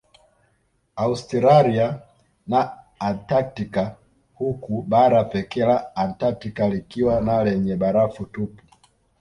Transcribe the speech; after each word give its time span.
Austiralia 0.95 1.99
na 2.47 2.73
Antaktika 2.99 3.95
huku 4.33 4.81
bara 4.81 5.23
pekee 5.23 5.65
la 5.65 5.95
Antaktika 5.95 6.69
likiwa 6.69 7.21
ni 7.21 7.49
lenye 7.49 7.75
barafu 7.75 8.25
tupu 8.25 8.61